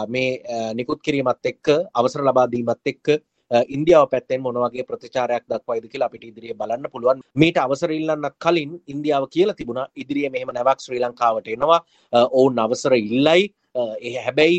මේ 0.09 0.31
නිකුත් 0.75 1.01
කිරීමත් 1.03 1.45
එක්ක 1.45 1.67
අවසර 1.95 2.23
ලබා 2.23 2.47
දීමත් 2.47 2.87
එක්ක 2.87 3.07
Uh, 3.51 3.65
ඉන්දියාව 3.75 4.11
පැත්තෙන් 4.13 4.43
මොනවගේ 4.45 4.85
ප්‍රතිචාරයක් 4.85 5.45
දක්වයිද 5.49 5.85
කියලා 5.93 6.09
අපිට 6.11 6.25
ඉදිරියේ 6.25 6.57
බලන්න 6.57 6.91
පුළුවන්. 6.93 7.23
මීට 7.35 7.59
අවසර 7.63 7.91
ඉල්ලන්නත් 7.91 8.35
කලින් 8.45 8.75
ඉන්දියාව 8.87 9.25
කියලා 9.35 9.57
තිබුණා. 9.57 9.87
ඉදිරියේ 9.97 10.31
මෙහෙම 10.35 10.53
නැවක් 10.53 10.85
ශ්‍රී 10.85 11.01
ලංකාවට 11.01 11.49
එනවා. 11.55 11.81
Uh, 12.13 12.27
ඔවුන් 12.31 12.59
අවසර 12.59 12.93
ඉල්ලයි. 12.95 13.49
Uh, 13.75 13.95
ඒ 14.01 14.21
හැබැයි 14.27 14.59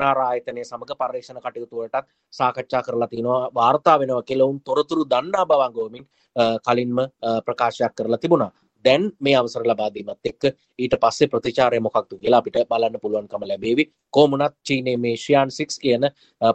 නාරායතනය 0.00 0.64
සමඟ 0.64 0.98
පර්ේෂණ 1.00 1.40
කටයුතුවටත් 1.44 2.06
සාකච්ඡා 2.32 2.82
කරලා 2.82 3.08
තිනවා. 3.08 3.40
වාර්තා 3.54 3.98
වෙනවා 4.00 4.28
කෙලවුන් 4.30 4.60
තොරතුරු 4.60 5.04
දන්නා 5.14 5.46
බවංගෝමින් 5.46 6.06
කලින්ම 6.66 6.96
ප්‍රකාශයක් 7.46 7.94
කරලා 7.94 8.18
තිබුණා. 8.18 8.50
දැන් 8.86 9.08
මේ 9.20 9.36
අවසර 9.36 9.64
ලබාදීමත් 9.64 10.30
එක්ක 10.30 10.50
ඊට 10.78 10.98
පස්සේ 10.98 11.28
ප්‍රතිචාරය 11.28 11.80
මොකක්තු 11.80 12.18
කියලා 12.18 12.42
අපිට 12.42 12.60
බලන්න 12.66 13.00
පුළුවන්කම 13.02 13.46
ලැබේවි 13.46 13.90
කෝමුණත් 14.10 14.56
චීනයේ 14.62 14.96
මේ 14.98 15.16
ශයන් 15.18 15.50
සික්ස් 15.52 15.78
කියන 15.78 16.10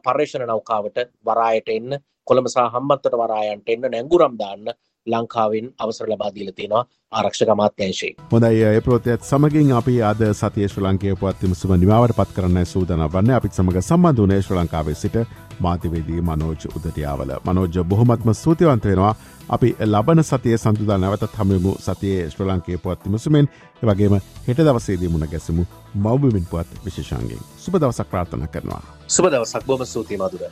පර්ේෂණ 0.05 0.47
නෞකාවට 0.47 1.03
වරායට 1.25 1.69
එන්න 1.71 1.99
කොළඹසා 2.27 2.69
හම්බත්තට 2.69 3.19
වරායන්ට 3.19 3.69
එන්න 3.69 3.91
නැංගුරම් 3.91 4.39
දාන්න 4.39 4.73
ලංකාවෙන් 5.07 5.69
අවසර 5.79 6.07
ලබාදීල 6.07 6.51
තියෙනවා 6.51 6.83
ආරක්ෂක 7.11 7.53
මාත්‍යංශයේ. 7.55 8.15
හොඳයි 8.31 8.63
ඒ 8.63 8.81
ප්‍රෝතියත් 8.81 9.23
සමගින් 9.23 9.71
අපි 9.73 9.95
අද 10.03 10.21
සතිය 10.33 10.67
ශ්‍ර 10.67 10.83
ලංකේ 10.83 11.15
පත්තිමසුම 11.15 11.73
නිමාවට 11.75 12.17
පත් 12.17 12.35
කරන්න 12.35 12.65
සූදන 12.67 13.07
වන්න 13.07 13.33
අපිත් 13.33 13.53
සමඟ 13.53 13.81
සම්බන්ධනය 13.81 14.41
ශ්‍ර 14.41 14.59
ලංකාවේ 14.59 14.95
සිට 14.95 15.17
මාතිවේදී 15.65 16.21
මනෝජ් 16.21 16.63
උදටියාවල 16.75 17.31
මනෝජ 17.45 17.83
බොහොමත්ම 17.83 18.33
ස්තුතිවන්ත 18.33 18.85
වෙනවා 18.85 19.13
අපි 19.49 19.75
ලබන 19.85 20.23
සතිය 20.23 20.57
සඳුදා 20.57 20.97
නැවතත් 20.97 21.37
හමමු 21.37 21.75
සතියේ 21.79 22.29
ශ්‍ර 22.29 22.47
ලංකේ 22.47 22.77
පුවත්තිමසුමෙන් 22.77 23.49
වගේම 23.83 24.17
හෙට 24.47 24.59
දවසේදී 24.59 25.09
මුණ 25.09 25.27
ගැසමු 25.31 25.65
මෞබිමින් 25.97 26.45
පුවත් 26.45 26.85
විශේෂන්ගේ 26.85 27.39
සුප 27.57 27.75
දවසක් 27.75 28.09
ප්‍රාර්ථන 28.09 28.47
කරනවා. 28.47 28.81
සුප 29.07 29.25
දවසක් 29.27 29.65
බොම 29.65 29.85
ස්තුති 29.85 30.17
මදුර. 30.17 30.43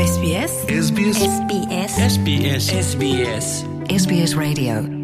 SBS 0.00 0.52
SBS 0.80 1.18
SBS 1.24 1.94
SBS 2.06 2.68
SBS 2.80 3.48
SBS 3.92 4.36
Radio 4.36 5.03